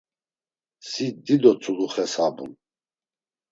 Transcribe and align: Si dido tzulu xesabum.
Si 0.89 1.05
dido 1.25 1.51
tzulu 1.61 1.87
xesabum. 1.93 2.51